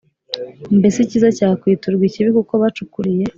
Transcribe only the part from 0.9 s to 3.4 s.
icyiza cyakwiturwa ikibi Kuko bacukuriye